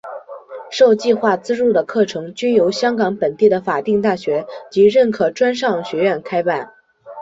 [0.71, 6.71] 受计划资助的课程均由香港本地的法定大学及认可专上学院开办。